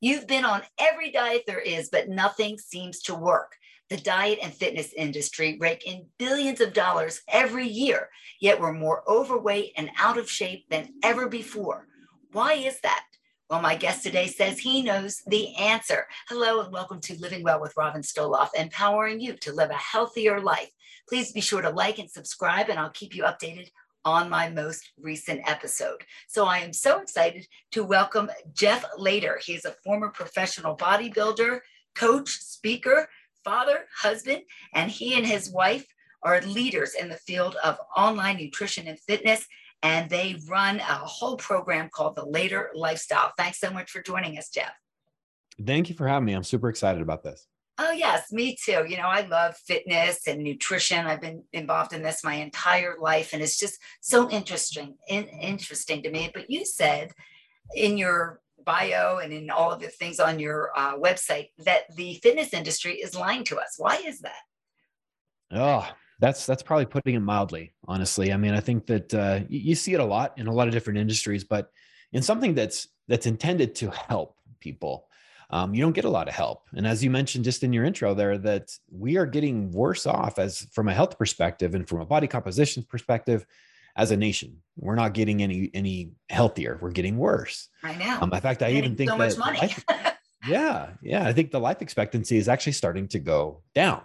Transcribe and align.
You've 0.00 0.26
been 0.26 0.44
on 0.44 0.62
every 0.78 1.10
diet 1.10 1.44
there 1.46 1.60
is, 1.60 1.88
but 1.88 2.08
nothing 2.08 2.58
seems 2.58 3.00
to 3.02 3.14
work. 3.14 3.56
The 3.90 3.96
diet 3.96 4.38
and 4.42 4.52
fitness 4.52 4.92
industry 4.96 5.56
rake 5.60 5.86
in 5.86 6.06
billions 6.18 6.60
of 6.60 6.72
dollars 6.72 7.22
every 7.28 7.66
year, 7.66 8.08
yet 8.40 8.60
we're 8.60 8.72
more 8.72 9.02
overweight 9.08 9.72
and 9.76 9.90
out 9.98 10.18
of 10.18 10.30
shape 10.30 10.64
than 10.68 10.94
ever 11.02 11.28
before. 11.28 11.86
Why 12.32 12.54
is 12.54 12.80
that? 12.80 13.04
Well, 13.50 13.60
my 13.60 13.76
guest 13.76 14.02
today 14.02 14.26
says 14.26 14.58
he 14.58 14.82
knows 14.82 15.22
the 15.26 15.54
answer. 15.56 16.06
Hello, 16.28 16.60
and 16.62 16.72
welcome 16.72 17.00
to 17.02 17.20
Living 17.20 17.42
Well 17.42 17.60
with 17.60 17.76
Robin 17.76 18.02
Stoloff, 18.02 18.48
empowering 18.58 19.20
you 19.20 19.34
to 19.34 19.52
live 19.52 19.70
a 19.70 19.74
healthier 19.74 20.40
life. 20.40 20.70
Please 21.08 21.30
be 21.32 21.42
sure 21.42 21.60
to 21.60 21.70
like 21.70 21.98
and 21.98 22.10
subscribe, 22.10 22.70
and 22.70 22.78
I'll 22.78 22.90
keep 22.90 23.14
you 23.14 23.24
updated 23.24 23.68
on 24.04 24.28
my 24.28 24.48
most 24.50 24.92
recent 25.00 25.40
episode. 25.48 26.04
So 26.26 26.46
I 26.46 26.58
am 26.58 26.72
so 26.72 27.00
excited 27.00 27.46
to 27.72 27.84
welcome 27.84 28.30
Jeff 28.52 28.84
Lader. 28.98 29.40
He's 29.42 29.64
a 29.64 29.76
former 29.84 30.10
professional 30.10 30.76
bodybuilder, 30.76 31.60
coach, 31.94 32.28
speaker, 32.28 33.08
father, 33.44 33.86
husband, 33.96 34.42
and 34.74 34.90
he 34.90 35.14
and 35.14 35.26
his 35.26 35.50
wife 35.50 35.86
are 36.22 36.40
leaders 36.42 36.94
in 36.94 37.08
the 37.08 37.16
field 37.16 37.56
of 37.62 37.78
online 37.96 38.36
nutrition 38.36 38.88
and 38.88 38.98
fitness. 39.00 39.46
And 39.82 40.08
they 40.08 40.36
run 40.48 40.80
a 40.80 40.94
whole 40.94 41.36
program 41.36 41.90
called 41.92 42.16
the 42.16 42.24
Lader 42.24 42.70
Lifestyle. 42.74 43.32
Thanks 43.36 43.60
so 43.60 43.70
much 43.70 43.90
for 43.90 44.00
joining 44.00 44.38
us, 44.38 44.48
Jeff. 44.48 44.72
Thank 45.64 45.90
you 45.90 45.94
for 45.94 46.08
having 46.08 46.24
me. 46.24 46.32
I'm 46.32 46.42
super 46.42 46.68
excited 46.70 47.02
about 47.02 47.22
this. 47.22 47.46
Oh, 47.76 47.90
yes, 47.90 48.30
me 48.30 48.56
too. 48.62 48.84
You 48.88 48.96
know, 48.96 49.08
I 49.08 49.26
love 49.26 49.56
fitness 49.56 50.28
and 50.28 50.42
nutrition. 50.42 51.06
I've 51.06 51.20
been 51.20 51.42
involved 51.52 51.92
in 51.92 52.02
this 52.02 52.22
my 52.22 52.34
entire 52.34 52.94
life, 53.00 53.32
and 53.32 53.42
it's 53.42 53.58
just 53.58 53.80
so 54.00 54.30
interesting, 54.30 54.96
in, 55.08 55.24
interesting 55.24 56.02
to 56.04 56.10
me. 56.10 56.30
But 56.32 56.50
you 56.50 56.64
said 56.64 57.10
in 57.74 57.98
your 57.98 58.40
bio 58.64 59.18
and 59.18 59.32
in 59.32 59.50
all 59.50 59.72
of 59.72 59.80
the 59.80 59.88
things 59.88 60.20
on 60.20 60.38
your 60.38 60.70
uh, 60.76 60.96
website 60.96 61.48
that 61.58 61.82
the 61.96 62.14
fitness 62.22 62.54
industry 62.54 62.94
is 62.94 63.16
lying 63.16 63.44
to 63.44 63.58
us. 63.58 63.74
Why 63.76 63.96
is 63.96 64.20
that? 64.20 64.42
Oh, 65.50 65.88
that's 66.20 66.46
that's 66.46 66.62
probably 66.62 66.86
putting 66.86 67.16
it 67.16 67.20
mildly. 67.20 67.74
Honestly, 67.88 68.32
I 68.32 68.36
mean, 68.36 68.54
I 68.54 68.60
think 68.60 68.86
that 68.86 69.12
uh, 69.12 69.40
you, 69.48 69.58
you 69.58 69.74
see 69.74 69.94
it 69.94 70.00
a 70.00 70.04
lot 70.04 70.38
in 70.38 70.46
a 70.46 70.52
lot 70.52 70.68
of 70.68 70.72
different 70.72 71.00
industries, 71.00 71.42
but 71.42 71.70
in 72.12 72.22
something 72.22 72.54
that's 72.54 72.88
that's 73.08 73.26
intended 73.26 73.74
to 73.76 73.90
help 73.90 74.36
people 74.60 75.08
um, 75.50 75.74
you 75.74 75.82
don't 75.82 75.92
get 75.92 76.04
a 76.04 76.10
lot 76.10 76.28
of 76.28 76.34
help. 76.34 76.62
And 76.74 76.86
as 76.86 77.02
you 77.04 77.10
mentioned 77.10 77.44
just 77.44 77.62
in 77.62 77.72
your 77.72 77.84
intro 77.84 78.14
there, 78.14 78.38
that 78.38 78.70
we 78.90 79.16
are 79.16 79.26
getting 79.26 79.70
worse 79.70 80.06
off 80.06 80.38
as 80.38 80.66
from 80.72 80.88
a 80.88 80.94
health 80.94 81.18
perspective 81.18 81.74
and 81.74 81.88
from 81.88 82.00
a 82.00 82.06
body 82.06 82.26
composition 82.26 82.82
perspective 82.82 83.46
as 83.96 84.10
a 84.10 84.16
nation. 84.16 84.58
We're 84.76 84.96
not 84.96 85.14
getting 85.14 85.42
any 85.42 85.70
any 85.72 86.12
healthier. 86.28 86.78
We're 86.80 86.90
getting 86.90 87.16
worse. 87.16 87.68
I 87.82 87.94
know. 87.94 88.18
Um, 88.20 88.32
in 88.32 88.40
fact, 88.40 88.62
I 88.62 88.72
even 88.72 88.96
think 88.96 89.10
so 89.10 89.16
that 89.16 89.28
much 89.28 89.38
money. 89.38 89.58
life, 89.58 89.84
yeah, 90.48 90.90
yeah, 91.02 91.26
I 91.26 91.32
think 91.32 91.50
the 91.50 91.60
life 91.60 91.80
expectancy 91.80 92.36
is 92.36 92.48
actually 92.48 92.72
starting 92.72 93.08
to 93.08 93.18
go 93.18 93.62
down. 93.74 94.02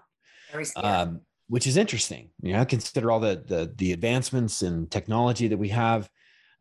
Um, 0.76 1.22
which 1.48 1.66
is 1.66 1.78
interesting. 1.78 2.30
You 2.42 2.54
know, 2.54 2.66
consider 2.66 3.12
all 3.12 3.20
the 3.20 3.44
the 3.46 3.74
the 3.76 3.92
advancements 3.92 4.62
in 4.62 4.88
technology 4.88 5.48
that 5.48 5.58
we 5.58 5.70
have. 5.70 6.10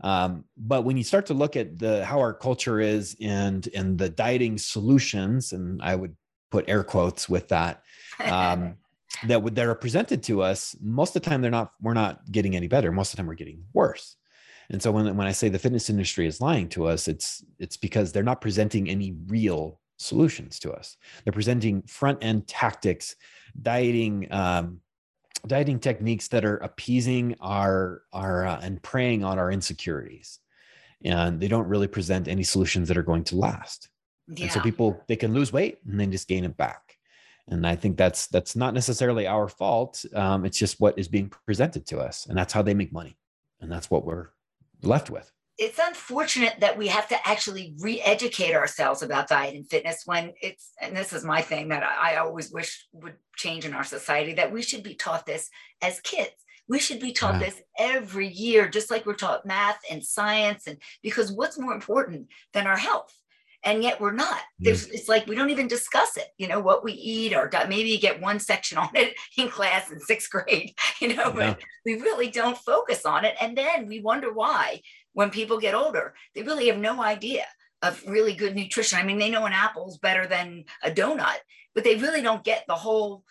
Um, 0.03 0.45
but 0.57 0.85
when 0.85 0.97
you 0.97 1.05
start 1.05 1.27
to 1.27 1.35
look 1.35 1.57
at 1.57 1.79
the 1.79 2.05
how 2.05 2.21
our 2.21 2.33
culture 2.33 2.81
is 2.81 3.17
and 3.21 3.69
and 3.75 3.99
the 3.99 4.09
dieting 4.09 4.59
solutions, 4.59 5.53
and 5.53 5.83
I 5.83 5.97
would 5.97 6.17
put 6.51 6.69
air 6.69 6.85
quotes 6.85 7.29
with 7.29 7.49
that, 7.49 7.83
um, 8.25 8.77
that 9.27 9.43
would 9.43 9.57
that 9.57 9.67
are 9.67 9.75
presented 9.75 10.23
to 10.25 10.43
us, 10.43 10.77
most 10.81 11.17
of 11.17 11.23
the 11.23 11.29
time 11.29 11.43
they're 11.43 11.51
not 11.51 11.73
we're 11.81 11.95
not 11.95 12.31
getting 12.31 12.55
any 12.55 12.69
better. 12.69 12.93
Most 12.93 13.13
of 13.13 13.17
the 13.17 13.23
time 13.23 13.27
we're 13.27 13.35
getting 13.35 13.65
worse. 13.73 14.17
And 14.71 14.83
so 14.83 14.93
when 14.93 15.17
when 15.17 15.27
I 15.27 15.33
say 15.33 15.49
the 15.49 15.59
fitness 15.59 15.91
industry 15.91 16.27
is 16.27 16.41
lying 16.41 16.69
to 16.71 16.87
us, 16.87 17.09
it's 17.09 17.45
it's 17.59 17.77
because 17.77 18.13
they're 18.13 18.23
not 18.23 18.41
presenting 18.41 18.89
any 18.89 19.17
real 19.27 19.81
solutions 19.97 20.59
to 20.61 20.73
us. 20.73 20.97
They're 21.25 21.33
presenting 21.33 21.83
front 21.83 22.23
end 22.23 22.47
tactics, 22.47 23.17
dieting 23.61 24.29
um, 24.31 24.81
dieting 25.47 25.79
techniques 25.79 26.29
that 26.29 26.45
are 26.45 26.57
appeasing 26.59 27.37
our 27.41 28.03
our 28.13 28.47
uh, 28.47 28.61
and 28.63 28.83
preying 28.83 29.25
on 29.25 29.39
our 29.39 29.51
insecurities. 29.51 30.39
And 31.05 31.41
they 31.41 31.49
don't 31.49 31.69
really 31.69 31.87
present 31.87 32.27
any 32.27 32.43
solutions 32.43 32.89
that 32.89 32.97
are 32.97 33.03
going 33.03 33.25
to 33.25 33.37
last. 33.37 33.89
Yeah. 34.27 34.45
and 34.45 34.53
so 34.53 34.61
people 34.61 35.03
they 35.09 35.17
can 35.17 35.33
lose 35.33 35.53
weight 35.53 35.79
and 35.87 35.99
then 35.99 36.13
just 36.13 36.29
gain 36.29 36.45
it 36.45 36.57
back. 36.57 36.97
And 37.51 37.67
i 37.67 37.77
think 37.77 37.97
that's 37.97 38.27
that's 38.27 38.57
not 38.57 38.75
necessarily 38.75 39.27
our 39.27 39.49
fault. 39.49 40.05
Um, 40.15 40.45
it's 40.45 40.59
just 40.59 40.81
what 40.81 40.99
is 40.99 41.09
being 41.09 41.33
presented 41.47 41.87
to 41.87 41.99
us. 41.99 42.27
And 42.27 42.37
that's 42.37 42.53
how 42.53 42.63
they 42.63 42.75
make 42.75 42.93
money. 42.93 43.17
And 43.61 43.73
that's 43.73 43.91
what 43.91 44.05
we're 44.05 44.29
left 44.83 45.11
with 45.11 45.33
it's 45.59 45.81
unfortunate 45.83 46.55
that 46.61 46.79
we 46.79 46.87
have 46.87 47.09
to 47.09 47.29
actually 47.29 47.75
re-educate 47.81 48.55
ourselves 48.55 49.03
about 49.03 49.29
diet 49.29 49.57
and 49.57 49.69
fitness 49.69 50.03
when 50.07 50.33
it's 50.41 50.73
and 50.81 50.97
this 50.97 51.13
is 51.13 51.25
my 51.25 51.43
thing 51.43 51.69
that 51.69 51.83
I, 51.83 52.13
I, 52.13 52.17
always 52.19 52.53
wish 52.53 52.87
would 52.93 53.17
change 53.37 53.65
in 53.65 53.75
our 53.75 53.85
society 53.85 54.35
that 54.35 54.53
we 54.53 54.63
should 54.63 54.85
be 54.85 54.95
taught 54.95 55.27
this 55.27 55.51
as 55.83 56.01
kids. 56.01 56.31
We 56.69 56.79
should 56.79 57.01
be 57.01 57.13
taught 57.13 57.41
yeah. 57.41 57.47
this 57.47 57.63
every 57.79 58.29
year 58.29 58.69
just 58.69 58.91
like 58.91 59.05
we're 59.05 59.15
taught 59.15 59.47
math 59.47 59.81
and 59.91 60.05
science 60.05 60.67
and 60.69 60.79
because 61.03 61.33
what's 61.33 61.59
more 61.59 61.73
important 61.73 62.29
than 62.53 62.67
our 62.67 62.79
health? 62.79 63.13
And 63.65 63.83
yet 63.83 64.01
we're 64.01 64.13
not. 64.13 64.39
There's, 64.61 64.87
it's 64.87 65.09
like 65.09 65.27
we 65.27 65.35
don't 65.35 65.51
even 65.51 65.67
discuss 65.67 66.17
it 66.17 66.29
you 66.39 66.47
know 66.47 66.61
what 66.61 66.85
we 66.85 66.93
eat 66.93 67.35
or 67.35 67.51
maybe 67.69 67.91
you 67.91 67.99
get 67.99 68.21
one 68.21 68.39
section 68.39 68.79
on 68.79 68.91
it 68.95 69.15
in 69.37 69.49
class 69.49 69.91
in 69.91 69.99
sixth 69.99 70.31
grade 70.31 70.73
you 71.01 71.17
know 71.17 71.35
yeah. 71.37 71.55
but 71.55 71.61
we 71.89 71.95
really 71.95 72.29
don't 72.31 72.59
focus 72.59 73.07
on 73.07 73.25
it. 73.25 73.35
And 73.41 73.57
then 73.57 73.87
we 73.87 74.01
wonder 74.01 74.33
why 74.33 74.83
when 75.19 75.31
people 75.31 75.59
get 75.59 75.75
older. 75.75 76.15
They 76.33 76.45
really 76.45 76.69
have 76.69 76.79
no 76.79 77.03
idea 77.03 77.43
of 77.83 78.01
really 78.07 78.35
good 78.35 78.55
nutrition. 78.55 79.01
I 79.01 79.03
mean, 79.03 79.19
they 79.19 79.31
know 79.31 79.47
an 79.47 79.53
apple 79.53 79.89
is 79.89 79.99
better 79.99 80.29
than 80.29 80.65
a 80.81 80.93
donut, 80.93 81.39
but 81.75 81.83
they 81.83 81.97
really 81.97 82.23
don't 82.23 82.45
get 82.45 82.63
the 82.69 82.77
whole 82.77 83.25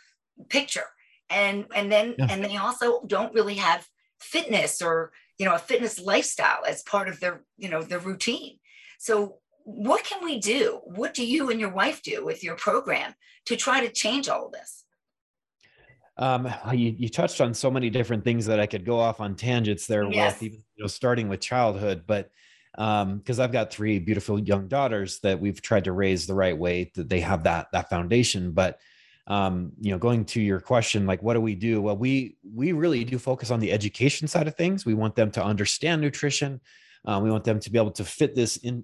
picture. 0.50 0.90
And 1.30 1.66
and 1.74 1.90
then 1.90 2.16
yeah. 2.20 2.28
and 2.30 2.44
they 2.44 2.58
also 2.58 3.06
don't 3.08 3.34
really 3.34 3.54
have 3.54 3.88
fitness 4.20 4.82
or 4.82 5.14
you 5.38 5.46
know 5.46 5.56
a 5.56 5.60
fitness 5.60 5.98
lifestyle 5.98 6.66
as 6.68 6.84
part 6.84 7.08
of 7.08 7.22
their 7.22 7.46
you 7.58 7.70
know 7.70 7.82
their 7.82 8.00
routine. 8.00 8.60
So 9.00 9.38
what 9.64 10.04
can 10.04 10.26
we 10.26 10.42
do? 10.42 10.82
What 10.84 11.14
do 11.14 11.26
you 11.26 11.50
and 11.50 11.60
your 11.60 11.72
wife 11.72 12.02
do 12.04 12.26
with 12.26 12.44
your 12.44 12.58
program 12.58 13.14
to 13.46 13.56
try 13.56 13.80
to 13.80 13.94
change 13.94 14.28
all 14.28 14.48
of 14.48 14.52
this? 14.52 14.84
Um, 16.18 16.52
you, 16.74 16.96
you 16.98 17.10
touched 17.10 17.42
on 17.42 17.54
so 17.54 17.70
many 17.72 17.90
different 17.90 18.24
things 18.24 18.46
that 18.46 18.60
I 18.60 18.66
could 18.66 18.86
go 18.86 19.00
off 19.00 19.20
on 19.20 19.36
tangents 19.36 19.88
there 19.88 20.04
yes. 20.12 20.36
with, 20.36 20.44
even 20.44 20.64
you 20.76 20.84
know, 20.84 20.88
starting 20.88 21.30
with 21.30 21.40
childhood, 21.40 22.04
but 22.08 22.32
because 22.78 23.40
um, 23.40 23.44
I've 23.44 23.52
got 23.52 23.72
three 23.72 23.98
beautiful 23.98 24.38
young 24.38 24.68
daughters 24.68 25.20
that 25.22 25.40
we've 25.40 25.62
tried 25.62 25.86
to 25.86 25.94
raise 25.94 26.28
the 26.28 26.36
right 26.36 26.56
way 26.56 26.92
that 26.94 27.10
they 27.10 27.22
have 27.22 27.44
that 27.44 27.68
that 27.72 27.90
foundation. 27.90 28.52
But 28.52 28.80
um, 29.26 29.72
you 29.82 29.92
know, 29.92 29.98
going 29.98 30.26
to 30.26 30.42
your 30.42 30.60
question, 30.60 31.08
like 31.08 31.24
what 31.24 31.34
do 31.34 31.42
we 31.42 31.56
do? 31.56 31.82
Well, 31.82 31.98
we 31.98 32.38
we 32.44 32.74
really 32.74 33.04
do 33.04 33.18
focus 33.18 33.50
on 33.50 33.60
the 33.60 33.72
education 33.72 34.28
side 34.28 34.48
of 34.48 34.56
things. 34.56 34.86
We 34.86 34.94
want 34.94 35.16
them 35.16 35.32
to 35.32 35.44
understand 35.44 36.02
nutrition. 36.02 36.62
Um, 37.04 37.24
we 37.24 37.32
want 37.32 37.46
them 37.46 37.60
to 37.60 37.72
be 37.72 37.80
able 37.80 37.92
to 37.92 38.04
fit 38.04 38.36
this 38.36 38.58
in 38.58 38.84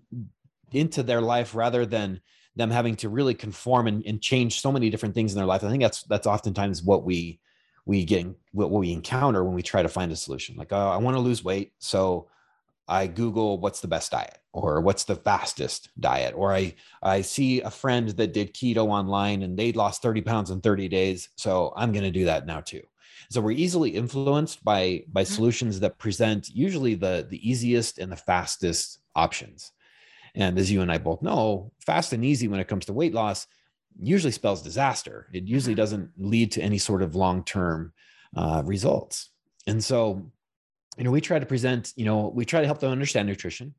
into 0.71 1.03
their 1.03 1.21
life 1.21 1.53
rather 1.53 1.85
than 1.85 2.19
them 2.55 2.69
having 2.69 2.95
to 2.97 3.09
really 3.09 3.33
conform 3.33 3.87
and, 3.87 4.05
and 4.05 4.21
change 4.21 4.61
so 4.61 4.71
many 4.71 4.89
different 4.89 5.15
things 5.15 5.33
in 5.33 5.37
their 5.37 5.45
life. 5.45 5.63
I 5.63 5.69
think 5.69 5.81
that's 5.81 6.03
that's 6.03 6.27
oftentimes 6.27 6.83
what 6.83 7.03
we 7.03 7.39
we 7.85 8.05
get 8.05 8.27
what 8.51 8.71
we 8.71 8.91
encounter 8.91 9.43
when 9.43 9.55
we 9.55 9.61
try 9.61 9.81
to 9.81 9.89
find 9.89 10.11
a 10.11 10.15
solution. 10.15 10.55
Like, 10.55 10.71
oh, 10.71 10.89
I 10.89 10.97
want 10.97 11.15
to 11.15 11.21
lose 11.21 11.43
weight, 11.43 11.73
so 11.79 12.29
I 12.87 13.07
Google 13.07 13.59
what's 13.59 13.81
the 13.81 13.87
best 13.87 14.11
diet 14.11 14.37
or 14.51 14.81
what's 14.81 15.05
the 15.05 15.15
fastest 15.15 15.89
diet, 15.99 16.33
or 16.35 16.53
I 16.53 16.75
I 17.01 17.21
see 17.21 17.61
a 17.61 17.71
friend 17.71 18.09
that 18.09 18.33
did 18.33 18.53
keto 18.53 18.87
online 18.87 19.41
and 19.41 19.57
they 19.57 19.71
lost 19.71 20.01
30 20.01 20.21
pounds 20.21 20.51
in 20.51 20.61
30 20.61 20.87
days, 20.87 21.29
so 21.35 21.73
I'm 21.75 21.91
going 21.91 22.03
to 22.03 22.11
do 22.11 22.25
that 22.25 22.45
now 22.45 22.61
too. 22.61 22.81
So 23.29 23.41
we're 23.41 23.51
easily 23.51 23.91
influenced 23.91 24.63
by 24.63 25.05
by 25.07 25.23
mm-hmm. 25.23 25.33
solutions 25.33 25.79
that 25.79 25.97
present 25.97 26.49
usually 26.49 26.95
the 26.95 27.25
the 27.29 27.49
easiest 27.49 27.99
and 27.99 28.11
the 28.11 28.17
fastest 28.17 28.99
options. 29.15 29.71
And 30.35 30.57
as 30.57 30.71
you 30.71 30.81
and 30.81 30.91
I 30.91 30.97
both 30.97 31.21
know, 31.21 31.71
fast 31.79 32.13
and 32.13 32.25
easy 32.25 32.47
when 32.47 32.59
it 32.59 32.67
comes 32.67 32.85
to 32.85 32.93
weight 32.93 33.13
loss 33.13 33.47
usually 33.99 34.31
spells 34.31 34.61
disaster. 34.61 35.27
It 35.33 35.43
usually 35.43 35.73
mm-hmm. 35.73 35.81
doesn't 35.81 36.09
lead 36.17 36.51
to 36.53 36.61
any 36.61 36.77
sort 36.77 37.01
of 37.01 37.15
long 37.15 37.43
term 37.43 37.93
uh, 38.35 38.63
results. 38.65 39.29
And 39.67 39.83
so, 39.83 40.31
you 40.97 41.03
know, 41.03 41.11
we 41.11 41.21
try 41.21 41.39
to 41.39 41.45
present, 41.45 41.93
you 41.95 42.05
know, 42.05 42.31
we 42.33 42.45
try 42.45 42.61
to 42.61 42.67
help 42.67 42.79
them 42.79 42.91
understand 42.91 43.27
nutrition. 43.27 43.75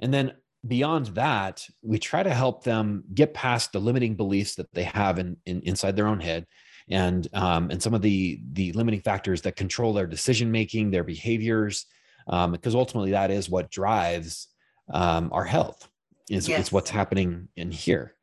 And 0.00 0.12
then 0.12 0.32
beyond 0.66 1.06
that, 1.06 1.66
we 1.82 1.98
try 1.98 2.22
to 2.22 2.34
help 2.34 2.64
them 2.64 3.04
get 3.14 3.34
past 3.34 3.72
the 3.72 3.80
limiting 3.80 4.14
beliefs 4.14 4.56
that 4.56 4.72
they 4.74 4.84
have 4.84 5.18
in, 5.18 5.36
in 5.46 5.60
inside 5.62 5.96
their 5.96 6.08
own 6.08 6.20
head 6.20 6.46
and 6.90 7.28
um, 7.32 7.70
and 7.70 7.82
some 7.82 7.94
of 7.94 8.02
the 8.02 8.40
the 8.52 8.72
limiting 8.72 9.00
factors 9.00 9.42
that 9.42 9.56
control 9.56 9.92
their 9.92 10.06
decision 10.06 10.50
making, 10.50 10.90
their 10.90 11.04
behaviors, 11.04 11.86
um, 12.26 12.52
because 12.52 12.74
ultimately 12.74 13.12
that 13.12 13.30
is 13.30 13.48
what 13.48 13.70
drives 13.70 14.48
um, 14.92 15.30
our 15.32 15.44
health 15.44 15.88
is, 16.30 16.48
yes. 16.48 16.66
is 16.66 16.72
what's 16.72 16.90
happening 16.90 17.48
in 17.56 17.70
here. 17.70 18.14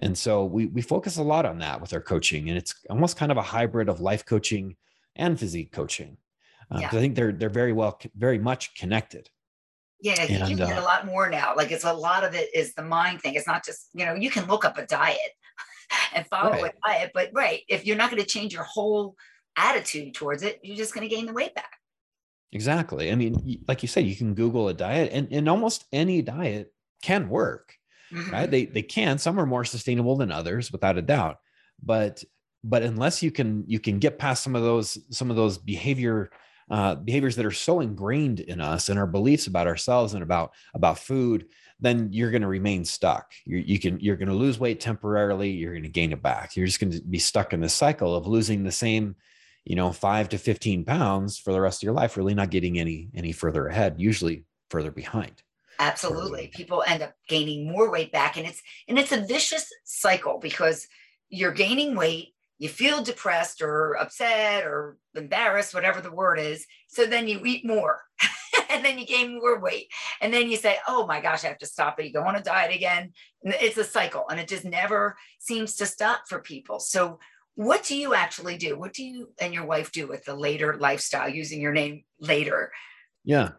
And 0.00 0.16
so 0.16 0.44
we 0.44 0.66
we 0.66 0.82
focus 0.82 1.16
a 1.16 1.22
lot 1.22 1.46
on 1.46 1.58
that 1.60 1.80
with 1.80 1.94
our 1.94 2.02
coaching, 2.02 2.50
and 2.50 2.58
it's 2.58 2.74
almost 2.90 3.16
kind 3.16 3.32
of 3.32 3.38
a 3.38 3.42
hybrid 3.42 3.88
of 3.88 3.98
life 3.98 4.26
coaching 4.26 4.76
and 5.14 5.38
physique 5.40 5.72
coaching. 5.72 6.18
Uh, 6.70 6.80
yeah. 6.80 6.88
I 6.88 6.90
think 6.90 7.14
they're 7.14 7.32
they're 7.32 7.48
very 7.48 7.72
well 7.72 7.98
very 8.14 8.38
much 8.38 8.74
connected. 8.74 9.30
Yeah, 10.00 10.20
and, 10.20 10.50
you 10.50 10.56
get 10.56 10.76
uh, 10.76 10.80
a 10.80 10.84
lot 10.84 11.06
more 11.06 11.30
now. 11.30 11.54
Like 11.56 11.70
it's 11.72 11.84
a 11.84 11.92
lot 11.92 12.24
of 12.24 12.34
it 12.34 12.50
is 12.54 12.74
the 12.74 12.82
mind 12.82 13.22
thing. 13.22 13.34
It's 13.34 13.46
not 13.46 13.64
just, 13.64 13.88
you 13.94 14.04
know, 14.04 14.14
you 14.14 14.30
can 14.30 14.46
look 14.46 14.64
up 14.64 14.76
a 14.76 14.84
diet 14.84 15.18
and 16.14 16.26
follow 16.26 16.50
right. 16.50 16.64
a 16.64 16.74
diet, 16.86 17.10
but 17.14 17.30
right, 17.32 17.62
if 17.68 17.86
you're 17.86 17.96
not 17.96 18.10
going 18.10 18.22
to 18.22 18.28
change 18.28 18.52
your 18.52 18.64
whole 18.64 19.16
attitude 19.56 20.14
towards 20.14 20.42
it, 20.42 20.60
you're 20.62 20.76
just 20.76 20.94
going 20.94 21.08
to 21.08 21.14
gain 21.14 21.26
the 21.26 21.32
weight 21.32 21.54
back. 21.54 21.70
Exactly. 22.52 23.10
I 23.10 23.14
mean, 23.14 23.62
like 23.66 23.82
you 23.82 23.88
said, 23.88 24.04
you 24.04 24.14
can 24.14 24.34
Google 24.34 24.68
a 24.68 24.74
diet 24.74 25.10
and, 25.12 25.28
and 25.32 25.48
almost 25.48 25.86
any 25.92 26.22
diet 26.22 26.72
can 27.02 27.28
work, 27.28 27.74
mm-hmm. 28.12 28.30
right? 28.30 28.50
They, 28.50 28.66
they 28.66 28.82
can, 28.82 29.18
some 29.18 29.38
are 29.38 29.46
more 29.46 29.64
sustainable 29.64 30.16
than 30.16 30.32
others 30.32 30.72
without 30.72 30.98
a 30.98 31.02
doubt, 31.02 31.38
but, 31.82 32.22
but 32.64 32.82
unless 32.82 33.22
you 33.22 33.30
can, 33.30 33.64
you 33.66 33.78
can 33.78 33.98
get 33.98 34.18
past 34.18 34.42
some 34.42 34.56
of 34.56 34.62
those, 34.62 34.98
some 35.10 35.30
of 35.30 35.36
those 35.36 35.58
behavior 35.58 36.30
uh, 36.68 36.96
behaviors 36.96 37.36
that 37.36 37.46
are 37.46 37.52
so 37.52 37.78
ingrained 37.78 38.40
in 38.40 38.60
us 38.60 38.88
and 38.88 38.98
our 38.98 39.06
beliefs 39.06 39.46
about 39.46 39.68
ourselves 39.68 40.14
and 40.14 40.22
about 40.24 40.52
about 40.74 40.98
food 40.98 41.46
then 41.78 42.08
you're 42.10 42.30
going 42.30 42.42
to 42.42 42.48
remain 42.48 42.84
stuck. 42.84 43.32
You're, 43.44 43.60
you 43.60 43.78
can 43.78 44.00
you're 44.00 44.16
going 44.16 44.30
to 44.30 44.34
lose 44.34 44.58
weight 44.58 44.80
temporarily 44.80 45.50
you're 45.50 45.74
going 45.74 45.84
to 45.84 45.88
gain 45.88 46.12
it 46.12 46.22
back. 46.22 46.56
You're 46.56 46.66
just 46.66 46.80
going 46.80 46.90
to 46.90 47.00
be 47.02 47.20
stuck 47.20 47.52
in 47.52 47.60
this 47.60 47.74
cycle 47.74 48.16
of 48.16 48.26
losing 48.26 48.64
the 48.64 48.72
same 48.72 49.14
you 49.66 49.74
know 49.74 49.92
5 49.92 50.30
to 50.30 50.38
15 50.38 50.84
pounds 50.84 51.38
for 51.38 51.52
the 51.52 51.60
rest 51.60 51.80
of 51.80 51.82
your 51.82 51.92
life 51.92 52.16
really 52.16 52.34
not 52.34 52.50
getting 52.50 52.78
any 52.78 53.10
any 53.14 53.32
further 53.32 53.66
ahead 53.66 53.96
usually 53.98 54.44
further 54.70 54.92
behind 54.92 55.42
absolutely 55.78 56.50
people 56.54 56.82
end 56.86 57.02
up 57.02 57.12
gaining 57.28 57.70
more 57.70 57.90
weight 57.90 58.12
back 58.12 58.36
and 58.36 58.46
it's 58.46 58.62
and 58.88 58.98
it's 58.98 59.12
a 59.12 59.24
vicious 59.26 59.68
cycle 59.84 60.38
because 60.38 60.86
you're 61.28 61.52
gaining 61.52 61.94
weight 61.94 62.34
you 62.58 62.68
feel 62.68 63.02
depressed 63.02 63.60
or 63.60 63.94
upset 63.94 64.64
or 64.64 64.96
embarrassed, 65.14 65.74
whatever 65.74 66.00
the 66.00 66.12
word 66.12 66.38
is. 66.38 66.66
So 66.88 67.06
then 67.06 67.28
you 67.28 67.42
eat 67.44 67.66
more 67.66 68.00
and 68.70 68.84
then 68.84 68.98
you 68.98 69.06
gain 69.06 69.38
more 69.38 69.60
weight. 69.60 69.88
And 70.20 70.32
then 70.32 70.50
you 70.50 70.56
say, 70.56 70.78
oh 70.88 71.06
my 71.06 71.20
gosh, 71.20 71.44
I 71.44 71.48
have 71.48 71.58
to 71.58 71.66
stop 71.66 72.00
it. 72.00 72.06
You 72.06 72.12
go 72.12 72.22
on 72.22 72.36
a 72.36 72.42
diet 72.42 72.74
again. 72.74 73.12
It's 73.42 73.76
a 73.76 73.84
cycle 73.84 74.24
and 74.30 74.40
it 74.40 74.48
just 74.48 74.64
never 74.64 75.16
seems 75.38 75.76
to 75.76 75.86
stop 75.86 76.22
for 76.28 76.40
people. 76.40 76.80
So, 76.80 77.18
what 77.58 77.84
do 77.84 77.96
you 77.96 78.12
actually 78.12 78.58
do? 78.58 78.78
What 78.78 78.92
do 78.92 79.02
you 79.02 79.30
and 79.40 79.54
your 79.54 79.64
wife 79.64 79.90
do 79.90 80.06
with 80.06 80.26
the 80.26 80.34
Lader 80.34 80.76
Lifestyle 80.78 81.30
using 81.30 81.58
your 81.58 81.72
name 81.72 82.04
Lader? 82.20 82.70
Yeah. 83.24 83.52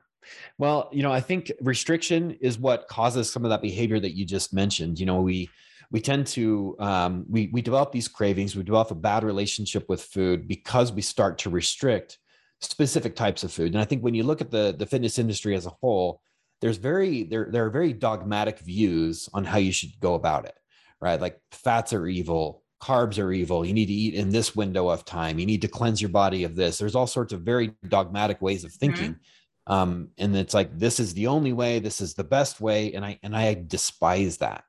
Well, 0.57 0.89
you 0.91 1.03
know, 1.03 1.11
I 1.11 1.21
think 1.21 1.51
restriction 1.61 2.31
is 2.41 2.57
what 2.57 2.87
causes 2.87 3.31
some 3.31 3.45
of 3.45 3.49
that 3.49 3.61
behavior 3.61 3.99
that 3.99 4.15
you 4.15 4.25
just 4.25 4.53
mentioned. 4.53 4.99
You 4.99 5.05
know, 5.05 5.21
we, 5.21 5.49
we 5.91 6.01
tend 6.01 6.27
to 6.27 6.75
um, 6.79 7.25
we 7.29 7.49
we 7.53 7.61
develop 7.61 7.91
these 7.91 8.07
cravings 8.07 8.55
we 8.55 8.63
develop 8.63 8.91
a 8.91 8.95
bad 8.95 9.23
relationship 9.23 9.87
with 9.89 10.03
food 10.03 10.47
because 10.47 10.91
we 10.91 11.01
start 11.01 11.37
to 11.39 11.49
restrict 11.49 12.17
specific 12.59 13.15
types 13.15 13.43
of 13.43 13.51
food 13.51 13.73
and 13.73 13.81
i 13.81 13.85
think 13.85 14.03
when 14.03 14.15
you 14.15 14.23
look 14.23 14.41
at 14.41 14.51
the 14.51 14.75
the 14.77 14.85
fitness 14.85 15.19
industry 15.19 15.55
as 15.55 15.65
a 15.65 15.73
whole 15.81 16.21
there's 16.61 16.77
very 16.77 17.23
there 17.23 17.47
there 17.51 17.65
are 17.65 17.69
very 17.69 17.93
dogmatic 17.93 18.59
views 18.59 19.29
on 19.33 19.43
how 19.43 19.57
you 19.57 19.71
should 19.71 19.91
go 19.99 20.15
about 20.15 20.45
it 20.45 20.55
right 20.99 21.21
like 21.21 21.39
fats 21.51 21.93
are 21.93 22.07
evil 22.07 22.63
carbs 22.81 23.23
are 23.23 23.31
evil 23.31 23.65
you 23.65 23.73
need 23.73 23.85
to 23.85 23.93
eat 23.93 24.13
in 24.13 24.29
this 24.29 24.55
window 24.55 24.89
of 24.89 25.05
time 25.05 25.39
you 25.39 25.45
need 25.45 25.61
to 25.61 25.67
cleanse 25.67 26.01
your 26.01 26.09
body 26.09 26.43
of 26.43 26.55
this 26.55 26.77
there's 26.77 26.95
all 26.95 27.07
sorts 27.07 27.31
of 27.33 27.41
very 27.41 27.73
dogmatic 27.87 28.41
ways 28.41 28.63
of 28.63 28.71
thinking 28.71 29.11
mm-hmm. 29.11 29.21
Um, 29.67 30.09
and 30.17 30.35
it's 30.35 30.53
like 30.53 30.77
this 30.77 30.99
is 30.99 31.13
the 31.13 31.27
only 31.27 31.53
way 31.53 31.79
this 31.79 32.01
is 32.01 32.13
the 32.13 32.23
best 32.23 32.59
way 32.59 32.93
and 32.93 33.05
i 33.05 33.19
and 33.23 33.35
i 33.35 33.53
despise 33.67 34.37
that 34.37 34.63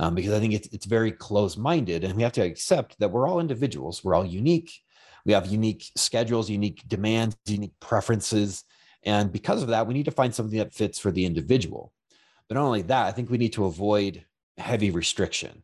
um, 0.00 0.14
because 0.14 0.32
I 0.32 0.40
think 0.40 0.54
it's, 0.54 0.68
it's 0.68 0.86
very 0.86 1.12
close 1.12 1.58
minded. 1.58 2.04
And 2.04 2.14
we 2.14 2.22
have 2.22 2.32
to 2.32 2.40
accept 2.40 2.98
that 3.00 3.10
we're 3.10 3.28
all 3.28 3.38
individuals, 3.38 4.02
we're 4.02 4.14
all 4.14 4.24
unique. 4.24 4.72
We 5.26 5.34
have 5.34 5.46
unique 5.46 5.84
schedules, 5.94 6.48
unique 6.48 6.82
demands, 6.88 7.36
unique 7.44 7.78
preferences. 7.80 8.64
And 9.02 9.30
because 9.30 9.62
of 9.62 9.68
that, 9.68 9.86
we 9.86 9.92
need 9.92 10.06
to 10.06 10.10
find 10.10 10.34
something 10.34 10.58
that 10.58 10.72
fits 10.72 10.98
for 10.98 11.10
the 11.10 11.26
individual. 11.26 11.92
But 12.48 12.54
not 12.54 12.64
only 12.64 12.80
that, 12.82 13.06
I 13.06 13.12
think 13.12 13.28
we 13.28 13.36
need 13.36 13.52
to 13.52 13.66
avoid 13.66 14.24
heavy 14.56 14.90
restriction, 14.90 15.62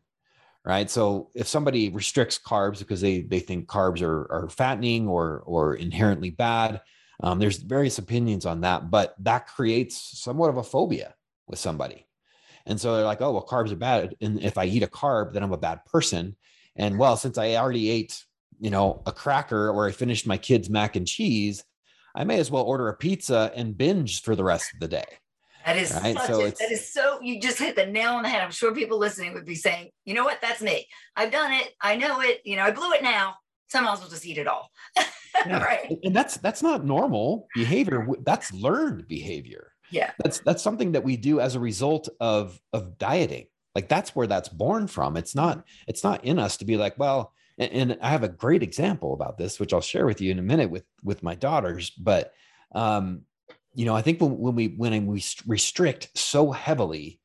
right? 0.63 0.87
So 0.87 1.31
if 1.33 1.47
somebody 1.47 1.89
restricts 1.89 2.39
carbs 2.39 2.77
because 2.77 3.01
they, 3.01 3.21
they 3.21 3.39
think 3.39 3.67
carbs 3.67 4.03
are, 4.03 4.31
are 4.31 4.49
fattening 4.49 5.07
or, 5.07 5.41
or 5.47 5.73
inherently 5.73 6.29
bad, 6.29 6.81
um, 7.21 7.39
there's 7.39 7.57
various 7.57 7.97
opinions 7.97 8.45
on 8.45 8.61
that, 8.61 8.91
but 8.91 9.15
that 9.19 9.47
creates 9.47 10.19
somewhat 10.19 10.49
of 10.49 10.57
a 10.57 10.63
phobia 10.63 11.15
with 11.47 11.59
somebody. 11.59 12.05
And 12.65 12.79
so 12.79 12.95
they're 12.95 13.05
like, 13.05 13.21
oh, 13.21 13.31
well, 13.31 13.45
carbs 13.45 13.71
are 13.71 13.77
bad. 13.77 14.15
And 14.21 14.43
if 14.43 14.57
I 14.57 14.65
eat 14.65 14.83
a 14.83 14.87
carb, 14.87 15.33
then 15.33 15.41
I'm 15.41 15.53
a 15.53 15.57
bad 15.57 15.85
person. 15.85 16.35
And 16.75 16.99
well, 16.99 17.17
since 17.17 17.37
I 17.37 17.55
already 17.55 17.89
ate, 17.89 18.23
you 18.59 18.69
know, 18.69 19.01
a 19.05 19.11
cracker 19.11 19.69
or 19.69 19.87
I 19.87 19.91
finished 19.91 20.27
my 20.27 20.37
kids' 20.37 20.69
mac 20.69 20.95
and 20.95 21.07
cheese, 21.07 21.63
I 22.13 22.23
may 22.23 22.39
as 22.39 22.51
well 22.51 22.63
order 22.63 22.89
a 22.89 22.95
pizza 22.95 23.51
and 23.55 23.77
binge 23.77 24.21
for 24.21 24.35
the 24.35 24.43
rest 24.43 24.73
of 24.73 24.79
the 24.79 24.87
day. 24.87 25.05
That 25.65 25.77
is 25.77 25.93
right? 25.93 26.17
so 26.21 26.45
a, 26.45 26.51
that 26.51 26.71
is 26.71 26.93
so 26.93 27.19
you 27.21 27.41
just 27.41 27.59
hit 27.59 27.75
the 27.75 27.85
nail 27.85 28.13
on 28.13 28.23
the 28.23 28.29
head. 28.29 28.41
I'm 28.41 28.51
sure 28.51 28.73
people 28.73 28.97
listening 28.97 29.33
would 29.33 29.45
be 29.45 29.55
saying, 29.55 29.89
you 30.05 30.13
know 30.13 30.23
what, 30.23 30.39
that's 30.41 30.61
me. 30.61 30.87
I've 31.15 31.31
done 31.31 31.51
it. 31.51 31.73
I 31.81 31.97
know 31.97 32.21
it. 32.21 32.41
You 32.45 32.55
know, 32.55 32.63
I 32.63 32.71
blew 32.71 32.93
it 32.93 33.03
now. 33.03 33.35
So 33.67 33.85
else 33.85 34.01
will 34.01 34.09
just 34.09 34.25
eat 34.25 34.37
it 34.37 34.47
all. 34.47 34.71
yeah. 35.45 35.63
right. 35.63 35.97
And 36.03 36.15
that's 36.15 36.37
that's 36.37 36.63
not 36.63 36.85
normal 36.85 37.47
behavior. 37.53 38.07
That's 38.23 38.51
learned 38.53 39.07
behavior 39.07 39.73
yeah 39.91 40.11
that's 40.21 40.39
that's 40.39 40.63
something 40.63 40.91
that 40.91 41.03
we 41.03 41.17
do 41.17 41.39
as 41.39 41.55
a 41.55 41.59
result 41.59 42.09
of 42.19 42.59
of 42.73 42.97
dieting 42.97 43.45
like 43.75 43.87
that's 43.87 44.15
where 44.15 44.27
that's 44.27 44.49
born 44.49 44.87
from 44.87 45.17
it's 45.17 45.35
not 45.35 45.63
it's 45.87 46.03
not 46.03 46.23
in 46.23 46.39
us 46.39 46.57
to 46.57 46.65
be 46.65 46.77
like 46.77 46.97
well 46.97 47.33
and, 47.57 47.71
and, 47.71 47.97
i 48.01 48.09
have 48.09 48.23
a 48.23 48.29
great 48.29 48.63
example 48.63 49.13
about 49.13 49.37
this 49.37 49.59
which 49.59 49.73
i'll 49.73 49.81
share 49.81 50.05
with 50.05 50.21
you 50.21 50.31
in 50.31 50.39
a 50.39 50.43
minute 50.43 50.69
with 50.69 50.83
with 51.03 51.23
my 51.23 51.35
daughters 51.35 51.89
but 51.91 52.33
um 52.73 53.21
you 53.73 53.85
know 53.85 53.95
i 53.95 54.01
think 54.01 54.19
when, 54.19 54.37
when 54.37 54.55
we 54.55 54.67
when 54.67 55.05
we 55.05 55.23
restrict 55.45 56.09
so 56.15 56.51
heavily 56.51 57.19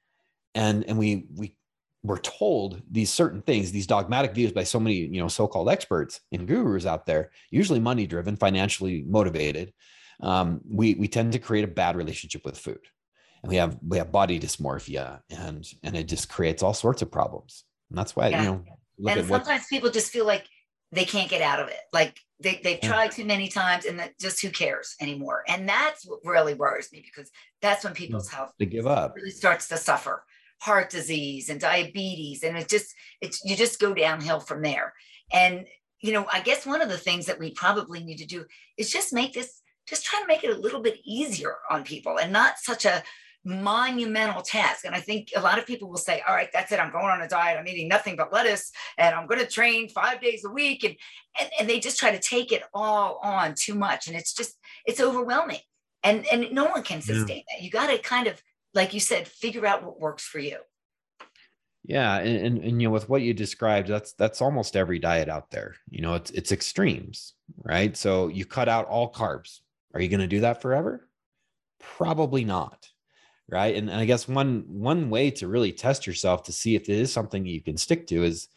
and 0.55 0.85
and 0.85 0.99
we 0.99 1.27
we 1.35 1.57
we're 2.05 2.19
told 2.19 2.83
these 2.91 3.13
certain 3.13 3.43
things 3.43 3.71
these 3.71 3.87
dogmatic 3.87 4.35
views 4.35 4.53
by 4.53 4.65
so 4.65 4.81
many 4.81 4.97
you 4.97 5.21
know 5.21 5.29
so-called 5.29 5.69
experts 5.69 6.21
and 6.33 6.49
gurus 6.49 6.87
out 6.87 7.07
there 7.07 7.31
usually 7.51 7.81
money 7.81 8.07
driven 8.07 8.37
financially 8.37 9.05
motivated 9.07 9.73
um, 10.23 10.61
we 10.69 10.95
we 10.95 11.09
tend 11.09 11.33
to 11.33 11.39
create 11.39 11.65
a 11.65 11.69
bad 11.69 11.97
relationship 11.97 12.45
with 12.45 12.57
food, 12.57 12.81
and 13.43 13.51
we 13.51 13.57
have 13.57 13.77
we 13.87 13.99
have 13.99 14.13
body 14.13 14.39
dysmorphia, 14.39 15.21
and 15.31 15.67
and 15.83 15.97
it 15.97 16.05
just 16.05 16.29
creates 16.29 16.63
all 16.63 16.75
sorts 16.75 17.03
of 17.03 17.11
problems. 17.11 17.65
And 17.91 17.99
that's 17.99 18.15
why 18.15 18.29
yeah. 18.29 18.43
you 18.43 18.49
know. 18.49 19.11
and 19.11 19.27
sometimes 19.27 19.67
people 19.69 19.91
just 19.91 20.11
feel 20.11 20.27
like 20.27 20.47
they 20.93 21.05
can't 21.05 21.29
get 21.29 21.43
out 21.43 21.59
of 21.59 21.69
it. 21.69 21.81
Like 21.93 22.19
they, 22.39 22.61
they've 22.63 22.81
tried 22.81 23.13
too 23.13 23.25
many 23.25 23.49
times 23.49 23.87
and 23.87 23.99
that 23.99 24.19
just 24.21 24.43
who 24.43 24.51
cares 24.51 24.95
anymore. 25.01 25.43
And 25.49 25.67
that's 25.69 26.07
what 26.07 26.21
really 26.23 26.55
worries 26.55 26.93
me 26.93 27.03
because 27.03 27.31
that's 27.63 27.83
when 27.83 27.95
people's 27.95 28.29
health 28.29 28.53
they 28.59 28.67
give 28.67 28.87
up 28.87 29.15
really 29.17 29.31
starts 29.31 29.69
to 29.69 29.79
suffer 29.79 30.23
heart 30.63 30.91
disease 30.91 31.49
and 31.49 31.61
diabetes. 31.61 32.45
And 32.45 32.57
it 32.57 32.69
just, 32.69 32.95
it's, 33.21 33.45
you 33.45 33.57
just 33.57 33.81
go 33.81 33.93
downhill 33.93 34.39
from 34.39 34.63
there. 34.63 34.95
And, 35.33 35.67
you 36.01 36.13
know, 36.13 36.25
I 36.33 36.41
guess 36.41 36.65
one 36.65 36.81
of 36.81 36.89
the 36.89 36.97
things 36.97 37.27
that 37.27 37.41
we 37.41 37.51
probably 37.51 38.05
need 38.05 38.19
to 38.19 38.27
do 38.27 38.45
is 38.79 38.93
just 38.93 39.13
make 39.13 39.35
this 39.35 39.61
just 39.89 40.05
try 40.05 40.21
to 40.21 40.29
make 40.29 40.45
it 40.45 40.57
a 40.57 40.61
little 40.61 40.81
bit 40.81 41.01
easier 41.05 41.57
on 41.69 41.83
people 41.83 42.21
and 42.21 42.33
not 42.33 42.59
such 42.59 42.85
a 42.85 43.03
monumental 43.45 44.41
task. 44.41 44.85
And 44.85 44.95
I 44.95 45.01
think 45.01 45.31
a 45.35 45.41
lot 45.41 45.59
of 45.59 45.67
people 45.67 45.89
will 45.91 45.97
say, 45.97 46.23
all 46.29 46.37
right, 46.37 46.49
that's 46.53 46.71
it. 46.71 46.79
I'm 46.79 46.93
going 46.93 47.07
on 47.07 47.23
a 47.23 47.29
diet. 47.29 47.59
I'm 47.59 47.67
eating 47.67 47.89
nothing 47.89 48.15
but 48.15 48.33
lettuce 48.33 48.71
and 48.99 49.17
I'm 49.17 49.27
going 49.27 49.41
to 49.41 49.47
train 49.49 49.89
five 49.89 50.21
days 50.21 50.45
a 50.45 50.51
week. 50.51 50.85
And, 50.85 50.95
and, 51.41 51.51
and 51.59 51.69
they 51.69 51.81
just 51.81 51.99
try 51.99 52.13
to 52.13 52.21
take 52.21 52.53
it 52.53 52.63
all 52.73 53.19
on 53.25 53.57
too 53.57 53.75
much. 53.75 54.07
And 54.07 54.17
it's 54.17 54.33
just, 54.33 54.57
it's 54.87 55.01
overwhelming. 55.01 55.59
And, 56.05 56.25
and 56.31 56.53
no 56.53 56.67
one 56.67 56.85
can 56.85 57.03
sustain 57.03 57.39
yeah. 57.39 57.57
that. 57.57 57.65
You 57.65 57.71
got 57.71 57.89
to 57.89 57.99
kind 57.99 58.29
of, 58.29 58.41
like 58.75 58.95
you 58.95 59.01
said, 59.01 59.29
figure 59.29 59.67
out 59.67 59.85
what 59.85 60.01
works 60.01 60.25
for 60.25 60.39
you. 60.39 60.59
Yeah, 61.85 62.19
and, 62.19 62.47
and, 62.47 62.59
and 62.59 62.83
you 62.83 62.89
know 62.89 62.93
with 62.93 63.09
what 63.09 63.23
you 63.23 63.35
described, 63.35 63.89
that's 63.89 64.13
that's 64.13 64.41
almost 64.41 64.77
every 64.77 65.01
diet 65.01 65.29
out 65.29 65.51
there. 65.51 65.75
You 65.91 66.03
know, 66.03 66.15
it's 66.15 66.31
it's 66.31 66.53
extremes, 66.53 67.35
right? 67.57 67.97
So 67.97 68.29
you 68.29 68.45
cut 68.45 68.69
out 68.69 68.87
all 68.87 69.13
carbs, 69.13 69.61
are 69.93 70.01
you 70.01 70.09
going 70.09 70.21
to 70.21 70.27
do 70.27 70.41
that 70.41 70.63
forever? 70.63 71.09
Probably 71.81 72.45
not. 72.45 72.87
Right. 73.49 73.75
And, 73.75 73.91
and 73.91 74.01
I 74.01 74.05
guess 74.05 74.29
one 74.29 74.65
one 74.69 75.11
way 75.11 75.31
to 75.33 75.49
really 75.49 75.73
test 75.73 76.07
yourself 76.07 76.45
to 76.45 76.53
see 76.53 76.77
if 76.77 76.83
it 76.83 76.97
is 76.97 77.13
something 77.13 77.45
you 77.45 77.61
can 77.61 77.77
stick 77.77 78.07
to 78.07 78.23
is, 78.23 78.49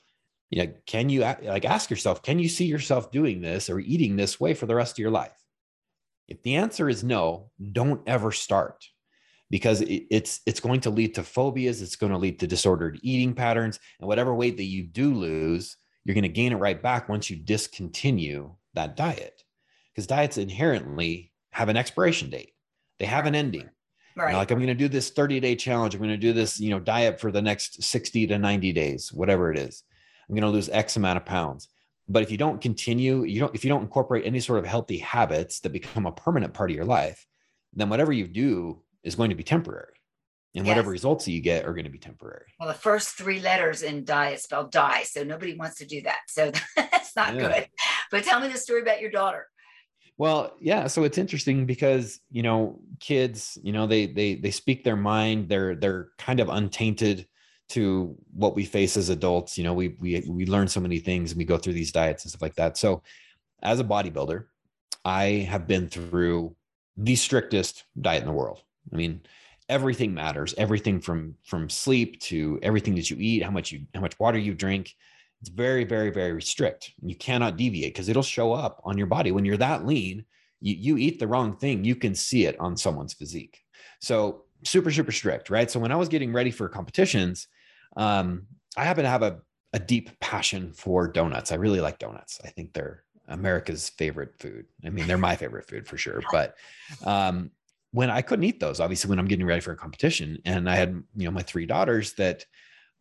you 0.51 0.63
know, 0.63 0.73
can 0.85 1.09
you 1.09 1.21
like 1.21 1.65
ask 1.65 1.89
yourself, 1.89 2.21
can 2.21 2.39
you 2.39 2.47
see 2.47 2.65
yourself 2.65 3.11
doing 3.11 3.41
this 3.41 3.69
or 3.69 3.79
eating 3.79 4.15
this 4.15 4.39
way 4.39 4.53
for 4.53 4.67
the 4.67 4.75
rest 4.75 4.93
of 4.93 4.99
your 4.99 5.11
life? 5.11 5.33
If 6.27 6.43
the 6.43 6.55
answer 6.55 6.87
is 6.87 7.03
no, 7.03 7.49
don't 7.71 8.07
ever 8.07 8.31
start 8.31 8.85
because 9.49 9.81
it, 9.81 10.05
it's 10.09 10.41
it's 10.45 10.59
going 10.59 10.81
to 10.81 10.89
lead 10.89 11.15
to 11.15 11.23
phobias 11.23 11.81
it's 11.81 11.95
going 11.95 12.11
to 12.11 12.17
lead 12.17 12.39
to 12.39 12.47
disordered 12.47 12.99
eating 13.03 13.33
patterns 13.33 13.79
and 13.99 14.07
whatever 14.07 14.33
weight 14.33 14.57
that 14.57 14.63
you 14.63 14.83
do 14.83 15.13
lose 15.13 15.77
you're 16.03 16.15
going 16.15 16.23
to 16.23 16.29
gain 16.29 16.51
it 16.51 16.57
right 16.57 16.81
back 16.81 17.09
once 17.09 17.29
you 17.29 17.35
discontinue 17.35 18.53
that 18.73 18.95
diet 18.95 19.43
because 19.95 20.07
diets 20.07 20.37
inherently 20.37 21.31
have 21.51 21.69
an 21.69 21.77
expiration 21.77 22.29
date. 22.29 22.51
They 22.99 23.05
have 23.05 23.25
an 23.25 23.33
ending. 23.33 23.69
Right. 24.17 24.27
You 24.27 24.31
know, 24.33 24.39
like 24.39 24.51
I'm 24.51 24.57
going 24.57 24.67
to 24.67 24.73
do 24.73 24.89
this 24.89 25.09
30 25.09 25.39
day 25.39 25.55
challenge. 25.55 25.95
I'm 25.95 26.01
going 26.01 26.11
to 26.11 26.17
do 26.17 26.33
this, 26.33 26.59
you 26.59 26.69
know, 26.69 26.79
diet 26.79 27.19
for 27.19 27.31
the 27.31 27.41
next 27.41 27.81
60 27.81 28.27
to 28.27 28.37
90 28.37 28.73
days, 28.73 29.13
whatever 29.13 29.51
it 29.51 29.57
is. 29.57 29.83
I'm 30.27 30.35
going 30.35 30.43
to 30.43 30.49
lose 30.49 30.69
X 30.69 30.97
amount 30.97 31.17
of 31.17 31.25
pounds. 31.25 31.69
But 32.09 32.23
if 32.23 32.29
you 32.29 32.37
don't 32.37 32.61
continue, 32.61 33.23
you 33.23 33.39
don't, 33.39 33.55
if 33.55 33.63
you 33.63 33.69
don't 33.69 33.81
incorporate 33.81 34.25
any 34.25 34.39
sort 34.39 34.59
of 34.59 34.65
healthy 34.65 34.97
habits 34.97 35.61
that 35.61 35.71
become 35.71 36.05
a 36.05 36.11
permanent 36.11 36.53
part 36.53 36.69
of 36.69 36.75
your 36.75 36.85
life, 36.85 37.25
then 37.73 37.89
whatever 37.89 38.11
you 38.11 38.27
do 38.27 38.81
is 39.05 39.15
going 39.15 39.29
to 39.29 39.35
be 39.35 39.43
temporary 39.43 39.93
and 40.55 40.65
yes. 40.65 40.71
whatever 40.71 40.89
results 40.89 41.25
that 41.25 41.31
you 41.31 41.41
get 41.41 41.65
are 41.65 41.73
going 41.73 41.85
to 41.85 41.91
be 41.91 41.97
temporary. 41.97 42.45
Well, 42.59 42.67
the 42.69 42.75
first 42.75 43.17
three 43.17 43.39
letters 43.39 43.83
in 43.83 44.05
diet 44.05 44.41
spell 44.41 44.67
die, 44.67 45.03
so 45.03 45.23
nobody 45.23 45.55
wants 45.55 45.77
to 45.77 45.85
do 45.85 46.01
that. 46.01 46.19
So 46.27 46.51
that's 46.75 47.15
not 47.15 47.35
yeah. 47.35 47.41
good. 47.41 47.67
But 48.11 48.23
tell 48.23 48.39
me 48.39 48.47
the 48.47 48.57
story 48.57 48.81
about 48.81 49.01
your 49.01 49.11
daughter. 49.11 49.47
Well, 50.17 50.53
yeah, 50.61 50.87
so 50.87 51.03
it's 51.03 51.17
interesting 51.17 51.65
because 51.65 52.21
you 52.31 52.41
know 52.41 52.79
kids, 53.01 53.57
you 53.61 53.73
know 53.73 53.85
they 53.85 54.07
they 54.07 54.35
they 54.35 54.51
speak 54.51 54.83
their 54.83 54.95
mind. 54.95 55.49
They're 55.49 55.75
they're 55.75 56.09
kind 56.17 56.39
of 56.39 56.47
untainted 56.47 57.27
to 57.69 58.15
what 58.33 58.55
we 58.55 58.63
face 58.63 58.95
as 58.95 59.09
adults. 59.09 59.57
You 59.57 59.65
know, 59.65 59.73
we 59.73 59.97
we 59.99 60.23
we 60.29 60.45
learn 60.45 60.69
so 60.69 60.79
many 60.79 60.99
things 60.99 61.31
and 61.31 61.37
we 61.37 61.45
go 61.45 61.57
through 61.57 61.73
these 61.73 61.91
diets 61.91 62.23
and 62.23 62.29
stuff 62.29 62.41
like 62.41 62.55
that. 62.55 62.77
So, 62.77 63.03
as 63.61 63.81
a 63.81 63.83
bodybuilder, 63.83 64.45
I 65.03 65.47
have 65.49 65.67
been 65.67 65.89
through 65.89 66.55
the 66.95 67.15
strictest 67.15 67.83
diet 67.99 68.21
in 68.21 68.27
the 68.27 68.33
world. 68.33 68.61
I 68.93 68.95
mean, 68.95 69.21
everything 69.69 70.13
matters 70.13 70.53
everything 70.57 70.99
from 70.99 71.35
from 71.43 71.69
sleep 71.69 72.19
to 72.19 72.59
everything 72.61 72.95
that 72.95 73.09
you 73.09 73.17
eat 73.19 73.43
how 73.43 73.51
much 73.51 73.71
you 73.71 73.85
how 73.93 74.01
much 74.01 74.19
water 74.19 74.37
you 74.37 74.53
drink. 74.53 74.93
It's 75.41 75.49
very 75.49 75.83
very 75.83 76.11
very 76.11 76.41
strict. 76.41 76.91
You 77.01 77.15
cannot 77.15 77.57
deviate 77.57 77.93
because 77.93 78.09
it'll 78.09 78.23
show 78.23 78.53
up 78.53 78.81
on 78.83 78.97
your 78.97 79.07
body. 79.07 79.31
When 79.31 79.45
you're 79.45 79.57
that 79.57 79.85
lean 79.85 80.25
you, 80.61 80.75
you 80.75 80.97
eat 80.97 81.19
the 81.19 81.27
wrong 81.27 81.55
thing 81.57 81.83
you 81.83 81.95
can 81.95 82.15
see 82.15 82.45
it 82.45 82.59
on 82.59 82.77
someone's 82.77 83.13
physique. 83.13 83.59
So 83.99 84.43
super 84.63 84.91
super 84.91 85.11
strict 85.11 85.49
right? 85.49 85.69
So 85.69 85.79
when 85.79 85.91
i 85.91 85.95
was 85.95 86.09
getting 86.09 86.33
ready 86.33 86.51
for 86.51 86.69
competitions 86.69 87.47
um, 87.97 88.47
i 88.77 88.83
happen 88.83 89.03
to 89.03 89.09
have 89.09 89.23
a, 89.23 89.39
a 89.73 89.79
deep 89.79 90.19
passion 90.19 90.73
for 90.73 91.07
donuts. 91.07 91.51
I 91.51 91.55
really 91.55 91.81
like 91.81 91.99
donuts. 91.99 92.39
I 92.43 92.49
think 92.49 92.73
they're 92.73 93.03
america's 93.27 93.89
favorite 93.89 94.35
food. 94.39 94.65
I 94.85 94.89
mean 94.89 95.07
they're 95.07 95.17
my 95.17 95.35
favorite 95.35 95.67
food 95.67 95.87
for 95.87 95.97
sure 95.97 96.21
but 96.31 96.55
um, 97.03 97.51
when 97.95 98.09
I 98.09 98.21
couldn't 98.21 98.43
eat 98.43 98.59
those, 98.59 98.81
obviously 98.81 99.09
when 99.09 99.19
I'm 99.19 99.27
getting 99.27 99.45
ready 99.45 99.61
for 99.61 99.71
a 99.71 99.77
competition 99.77 100.39
and 100.43 100.69
I 100.69 100.75
had, 100.75 101.01
you 101.15 101.23
know, 101.23 101.31
my 101.31 101.43
three 101.43 101.65
daughters 101.65 102.11
that 102.15 102.45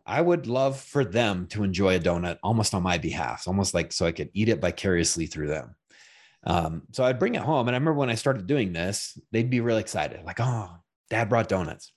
I 0.06 0.20
would 0.20 0.46
love 0.46 0.78
for 0.78 1.04
them 1.04 1.48
to 1.48 1.64
enjoy 1.64 1.96
a 1.96 1.98
donut 1.98 2.38
almost 2.44 2.74
on 2.74 2.84
my 2.84 2.98
behalf, 2.98 3.48
almost 3.48 3.74
like 3.74 3.92
so 3.92 4.06
I 4.06 4.12
could 4.12 4.30
eat 4.34 4.48
it 4.48 4.60
vicariously 4.60 5.26
through 5.26 5.48
them. 5.48 5.74
Um, 6.44 6.82
so 6.92 7.02
I'd 7.02 7.18
bring 7.18 7.34
it 7.34 7.42
home. 7.42 7.66
And 7.66 7.74
I 7.74 7.78
remember 7.78 7.98
when 7.98 8.08
I 8.08 8.14
started 8.14 8.46
doing 8.46 8.72
this, 8.72 9.18
they'd 9.32 9.50
be 9.50 9.58
really 9.58 9.80
excited, 9.80 10.24
like, 10.24 10.38
oh, 10.38 10.70
dad 11.10 11.28
brought 11.28 11.48
donuts. 11.48 11.92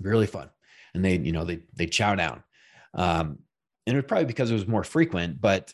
Really 0.00 0.26
fun. 0.26 0.50
And 0.94 1.04
they, 1.04 1.16
you 1.16 1.30
know, 1.30 1.44
they 1.44 1.60
they 1.74 1.86
chow 1.86 2.16
down. 2.16 2.42
Um, 2.92 3.38
and 3.86 3.94
it 3.94 4.00
was 4.00 4.08
probably 4.08 4.24
because 4.24 4.50
it 4.50 4.54
was 4.54 4.66
more 4.66 4.82
frequent, 4.82 5.40
but 5.40 5.72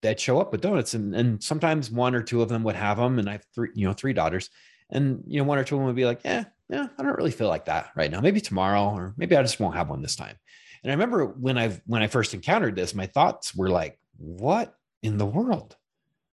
they'd 0.00 0.18
show 0.18 0.40
up 0.40 0.50
with 0.50 0.62
donuts 0.62 0.94
and, 0.94 1.14
and 1.14 1.42
sometimes 1.42 1.90
one 1.90 2.14
or 2.14 2.22
two 2.22 2.40
of 2.40 2.48
them 2.48 2.62
would 2.62 2.76
have 2.76 2.96
them. 2.96 3.18
And 3.18 3.28
I 3.28 3.32
have 3.32 3.44
three, 3.54 3.68
you 3.74 3.86
know, 3.86 3.92
three 3.92 4.14
daughters 4.14 4.48
and 4.92 5.24
you 5.26 5.40
know 5.40 5.44
one 5.44 5.58
or 5.58 5.64
two 5.64 5.74
of 5.74 5.80
them 5.80 5.86
would 5.86 5.96
be 5.96 6.04
like 6.04 6.20
yeah 6.24 6.44
yeah 6.68 6.86
i 6.96 7.02
don't 7.02 7.16
really 7.16 7.32
feel 7.32 7.48
like 7.48 7.64
that 7.64 7.90
right 7.96 8.10
now. 8.10 8.20
Maybe 8.20 8.40
tomorrow 8.40 8.94
or 8.94 9.14
maybe 9.16 9.36
i 9.36 9.42
just 9.42 9.58
won't 9.58 9.74
have 9.74 9.88
one 9.88 10.02
this 10.02 10.16
time. 10.16 10.36
And 10.84 10.92
i 10.92 10.94
remember 10.94 11.26
when 11.26 11.58
i 11.58 11.80
when 11.86 12.02
i 12.02 12.06
first 12.06 12.34
encountered 12.34 12.76
this 12.76 12.94
my 12.94 13.06
thoughts 13.06 13.54
were 13.54 13.70
like 13.70 13.98
what 14.18 14.76
in 15.02 15.18
the 15.18 15.26
world? 15.26 15.76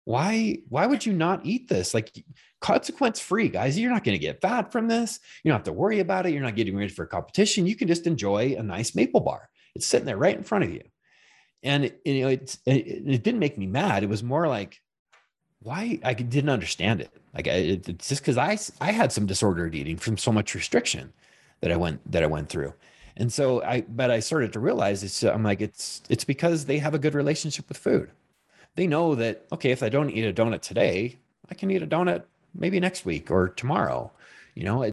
Why 0.05 0.59
why 0.69 0.85
would 0.85 1.05
you 1.05 1.13
not 1.13 1.45
eat 1.45 1.67
this? 1.67 1.93
Like 1.93 2.15
consequence 2.61 3.19
free 3.19 3.49
guys. 3.49 3.77
You're 3.77 3.91
not 3.91 4.03
going 4.03 4.17
to 4.17 4.23
get 4.23 4.41
fat 4.41 4.71
from 4.71 4.87
this. 4.87 5.19
You 5.43 5.49
don't 5.49 5.59
have 5.59 5.65
to 5.65 5.73
worry 5.73 5.99
about 5.99 6.25
it. 6.25 6.33
You're 6.33 6.43
not 6.43 6.55
getting 6.55 6.75
ready 6.75 6.89
for 6.89 7.03
a 7.03 7.07
competition. 7.07 7.67
You 7.67 7.75
can 7.75 7.87
just 7.87 8.07
enjoy 8.07 8.55
a 8.57 8.63
nice 8.63 8.95
maple 8.95 9.21
bar. 9.21 9.49
It's 9.75 9.85
sitting 9.85 10.05
there 10.05 10.17
right 10.17 10.37
in 10.37 10.43
front 10.43 10.63
of 10.63 10.71
you. 10.71 10.81
And 11.63 11.91
you 12.05 12.21
know 12.21 12.27
it, 12.29 12.57
it, 12.65 12.87
it 12.87 13.23
didn't 13.23 13.39
make 13.39 13.57
me 13.57 13.65
mad. 13.65 14.03
It 14.03 14.09
was 14.09 14.23
more 14.23 14.47
like 14.47 14.79
why 15.61 15.99
I 16.03 16.13
didn't 16.13 16.49
understand 16.49 17.01
it. 17.01 17.11
Like 17.33 17.47
it, 17.47 17.87
it's 17.89 18.09
just 18.09 18.21
because 18.21 18.37
I 18.37 18.57
I 18.79 18.91
had 18.91 19.11
some 19.11 19.25
disordered 19.25 19.75
eating 19.75 19.97
from 19.97 20.17
so 20.17 20.31
much 20.31 20.55
restriction 20.55 21.13
that 21.61 21.71
I 21.71 21.75
went 21.75 22.09
that 22.11 22.23
I 22.23 22.27
went 22.27 22.49
through, 22.49 22.73
and 23.17 23.31
so 23.31 23.61
I 23.63 23.81
but 23.81 24.11
I 24.11 24.19
started 24.19 24.53
to 24.53 24.59
realize 24.59 25.03
it's 25.03 25.23
I'm 25.23 25.43
like 25.43 25.61
it's 25.61 26.01
it's 26.09 26.23
because 26.23 26.65
they 26.65 26.77
have 26.79 26.93
a 26.93 26.99
good 26.99 27.15
relationship 27.15 27.67
with 27.67 27.77
food. 27.77 28.11
They 28.75 28.87
know 28.87 29.15
that 29.15 29.45
okay 29.51 29.71
if 29.71 29.83
I 29.83 29.89
don't 29.89 30.09
eat 30.09 30.25
a 30.25 30.33
donut 30.33 30.61
today, 30.61 31.17
I 31.49 31.55
can 31.55 31.71
eat 31.71 31.83
a 31.83 31.87
donut 31.87 32.23
maybe 32.53 32.79
next 32.79 33.05
week 33.05 33.29
or 33.31 33.49
tomorrow. 33.49 34.11
You 34.53 34.63
know, 34.63 34.83